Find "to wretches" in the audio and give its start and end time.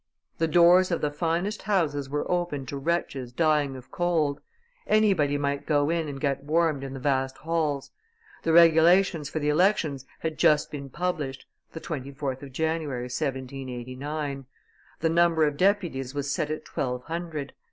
2.69-3.31